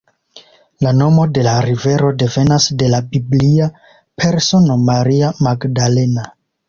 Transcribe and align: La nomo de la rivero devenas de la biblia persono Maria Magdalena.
La 0.85 0.93
nomo 0.99 1.25
de 1.33 1.43
la 1.47 1.51
rivero 1.65 2.09
devenas 2.23 2.65
de 2.83 2.87
la 2.95 3.03
biblia 3.11 3.67
persono 4.25 4.79
Maria 4.91 5.31
Magdalena. 5.51 6.27